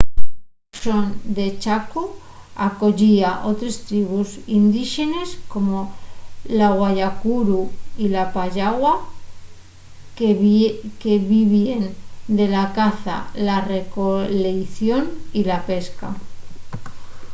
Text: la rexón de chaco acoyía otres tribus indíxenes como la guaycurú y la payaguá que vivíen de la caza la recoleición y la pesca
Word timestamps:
la 0.03 0.07
rexón 0.63 1.07
de 1.37 1.45
chaco 1.63 2.03
acoyía 2.69 3.29
otres 3.51 3.75
tribus 3.87 4.29
indíxenes 4.59 5.29
como 5.53 5.75
la 6.59 6.69
guaycurú 6.77 7.61
y 8.03 8.05
la 8.15 8.23
payaguá 8.35 8.95
que 11.03 11.13
vivíen 11.33 11.83
de 12.37 12.45
la 12.55 12.65
caza 12.79 13.17
la 13.47 13.57
recoleición 13.73 15.03
y 15.39 15.41
la 15.49 15.59
pesca 15.69 16.07